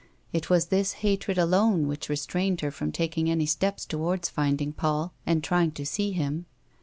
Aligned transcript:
It 0.33 0.49
was 0.49 0.69
this 0.73 0.93
hatred 1.05 1.37
alone 1.37 1.87
which 1.87 2.09
restrained 2.09 2.61
her 2.61 2.71
from 2.71 2.91
taking 2.91 3.29
any 3.29 3.45
steps 3.45 3.85
towards 3.85 4.29
finding 4.29 4.73
Paul 4.73 5.13
and 5.27 5.43
trying 5.43 5.73
to 5.73 5.85
see 5.85 6.09
him. 6.11 6.47